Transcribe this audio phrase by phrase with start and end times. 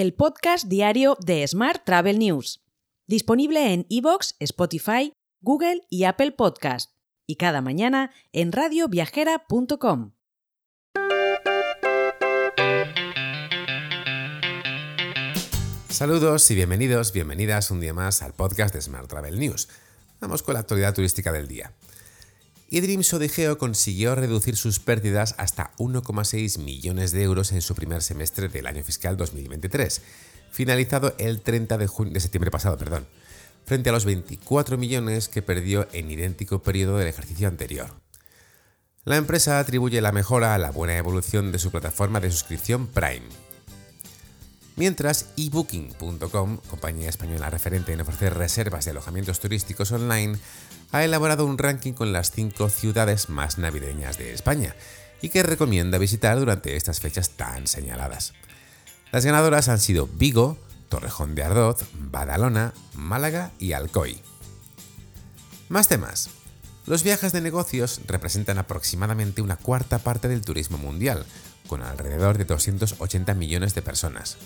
[0.00, 2.64] el podcast diario de Smart Travel News,
[3.06, 6.92] disponible en iVoox, Spotify, Google y Apple Podcast,
[7.26, 10.12] y cada mañana en radioviajera.com.
[15.90, 19.68] Saludos y bienvenidos, bienvenidas un día más al podcast de Smart Travel News.
[20.18, 21.74] Vamos con la actualidad turística del día.
[22.72, 28.48] Idrim Sodigeo consiguió reducir sus pérdidas hasta 1,6 millones de euros en su primer semestre
[28.48, 30.00] del año fiscal 2023,
[30.52, 33.08] finalizado el 30 de, de septiembre pasado, perdón,
[33.66, 37.90] frente a los 24 millones que perdió en idéntico periodo del ejercicio anterior.
[39.04, 43.49] La empresa atribuye la mejora a la buena evolución de su plataforma de suscripción Prime.
[44.80, 50.38] Mientras, ebooking.com, compañía española referente en ofrecer reservas de alojamientos turísticos online,
[50.90, 54.74] ha elaborado un ranking con las cinco ciudades más navideñas de España
[55.20, 58.32] y que recomienda visitar durante estas fechas tan señaladas.
[59.12, 60.56] Las ganadoras han sido Vigo,
[60.88, 64.22] Torrejón de Ardoz, Badalona, Málaga y Alcoy.
[65.68, 66.30] Más temas.
[66.86, 71.26] Los viajes de negocios representan aproximadamente una cuarta parte del turismo mundial,
[71.66, 74.38] con alrededor de 280 millones de personas.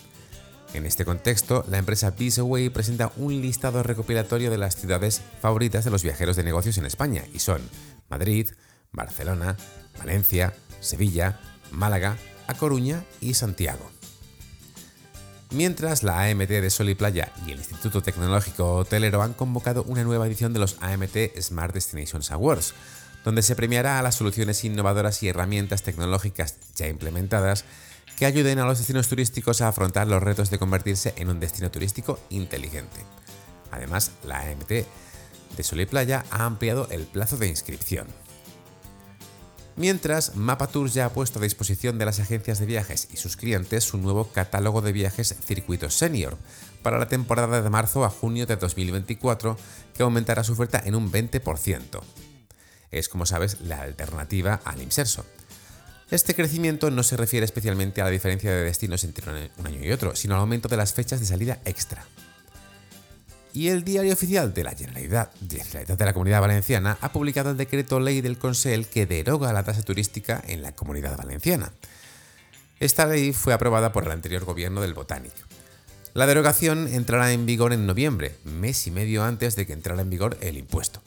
[0.75, 5.93] En este contexto, la empresa Peaceaway presenta un listado recopilatorio de las ciudades favoritas de
[5.93, 7.63] los viajeros de negocios en España, y son
[8.09, 8.51] Madrid,
[8.91, 9.57] Barcelona,
[9.97, 11.39] Valencia, Sevilla,
[11.71, 13.89] Málaga, A Coruña y Santiago.
[15.51, 20.03] Mientras la AMT de Sol y Playa y el Instituto Tecnológico Hotelero han convocado una
[20.03, 22.75] nueva edición de los AMT Smart Destinations Awards,
[23.25, 27.65] donde se premiará a las soluciones innovadoras y herramientas tecnológicas ya implementadas
[28.17, 31.71] que ayuden a los destinos turísticos a afrontar los retos de convertirse en un destino
[31.71, 33.05] turístico inteligente.
[33.71, 38.07] Además, la AMT de Sol y Playa ha ampliado el plazo de inscripción.
[39.77, 43.37] Mientras, Mapa Tours ya ha puesto a disposición de las agencias de viajes y sus
[43.37, 46.39] clientes su nuevo catálogo de viajes Circuitos Senior
[46.83, 49.57] para la temporada de marzo a junio de 2024,
[49.95, 52.01] que aumentará su oferta en un 20%.
[52.93, 55.27] Es, como sabes, la alternativa al Imserso.
[56.11, 59.91] Este crecimiento no se refiere especialmente a la diferencia de destinos entre un año y
[59.91, 62.05] otro, sino al aumento de las fechas de salida extra.
[63.53, 68.01] Y el diario oficial de la Generalitat, de la Comunidad Valenciana ha publicado el decreto
[68.01, 71.73] ley del Consell que deroga la tasa turística en la Comunidad Valenciana.
[72.81, 75.33] Esta ley fue aprobada por el anterior gobierno del Botanic.
[76.15, 80.11] La derogación entrará en vigor en noviembre, mes y medio antes de que entrara en
[80.11, 81.01] vigor el impuesto.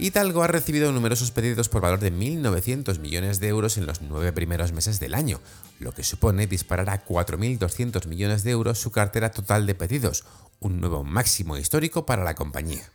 [0.00, 4.32] Hidalgo ha recibido numerosos pedidos por valor de 1.900 millones de euros en los nueve
[4.32, 5.40] primeros meses del año,
[5.80, 10.24] lo que supone disparar a 4.200 millones de euros su cartera total de pedidos,
[10.60, 12.88] un nuevo máximo histórico para la compañía.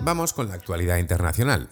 [0.00, 1.70] Vamos con la actualidad internacional.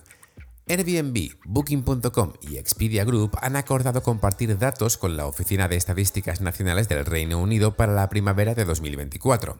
[0.68, 6.88] Airbnb, Booking.com y Expedia Group han acordado compartir datos con la Oficina de Estadísticas Nacionales
[6.88, 9.58] del Reino Unido para la primavera de 2024.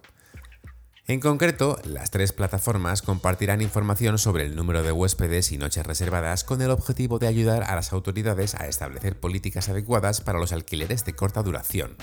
[1.07, 6.45] En concreto, las tres plataformas compartirán información sobre el número de huéspedes y noches reservadas
[6.45, 11.07] con el objetivo de ayudar a las autoridades a establecer políticas adecuadas para los alquileres
[11.07, 11.97] de corta duración.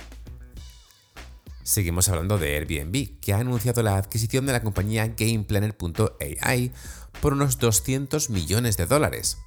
[1.66, 6.72] Seguimos hablando de Airbnb, que ha anunciado la adquisición de la compañía GamePlanner.ai
[7.20, 9.40] por unos 200 millones de dólares.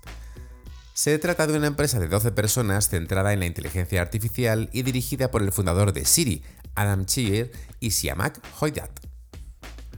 [0.95, 5.31] Se trata de una empresa de 12 personas centrada en la inteligencia artificial y dirigida
[5.31, 6.43] por el fundador de Siri,
[6.75, 8.91] Adam Cheer, y Siamak Hoyat.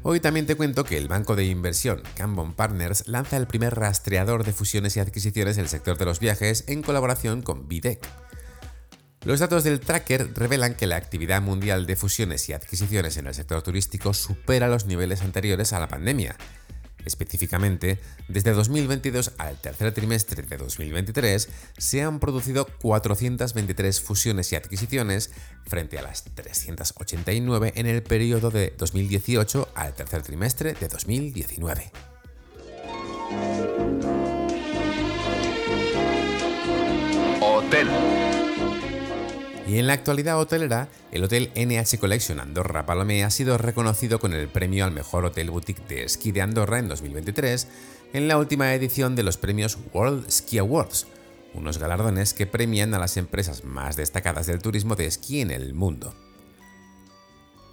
[0.03, 4.45] Hoy también te cuento que el banco de inversión Cambon Partners lanza el primer rastreador
[4.45, 8.07] de fusiones y adquisiciones del sector de los viajes en colaboración con BIDEC.
[9.25, 13.35] Los datos del tracker revelan que la actividad mundial de fusiones y adquisiciones en el
[13.35, 16.37] sector turístico supera los niveles anteriores a la pandemia,
[17.05, 17.99] Específicamente,
[18.29, 21.49] desde 2022 al tercer trimestre de 2023
[21.79, 25.31] se han producido 423 fusiones y adquisiciones
[25.67, 31.93] frente a las 389 en el periodo de 2018 al tercer trimestre de 2019.
[37.41, 37.89] Hotel.
[39.71, 44.33] Y en la actualidad hotelera, el Hotel NH Collection Andorra Palomé ha sido reconocido con
[44.33, 47.69] el premio al mejor hotel boutique de esquí de Andorra en 2023
[48.13, 51.07] en la última edición de los premios World Ski Awards,
[51.55, 55.73] unos galardones que premian a las empresas más destacadas del turismo de esquí en el
[55.73, 56.17] mundo.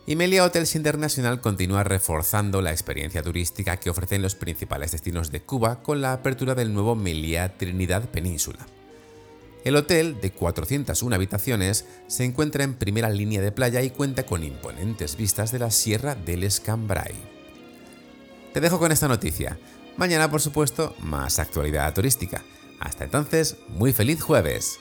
[0.05, 5.81] Imelia Hotels International continúa reforzando la experiencia turística que ofrecen los principales destinos de Cuba
[5.81, 8.67] con la apertura del nuevo Meliá Trinidad Península.
[9.67, 14.45] El hotel, de 401 habitaciones, se encuentra en primera línea de playa y cuenta con
[14.45, 17.13] imponentes vistas de la Sierra del Escambray.
[18.53, 19.59] Te dejo con esta noticia.
[19.97, 22.45] Mañana, por supuesto, más actualidad turística.
[22.79, 24.79] Hasta entonces, muy feliz jueves.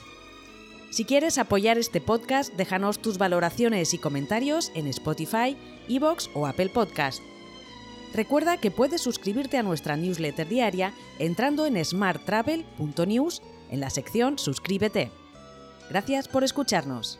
[0.89, 5.57] Si quieres apoyar este podcast, déjanos tus valoraciones y comentarios en Spotify,
[5.89, 7.19] Evox o Apple Podcast.
[8.13, 15.11] Recuerda que puedes suscribirte a nuestra newsletter diaria entrando en smarttravel.news en la sección Suscríbete.
[15.89, 17.19] Gracias por escucharnos.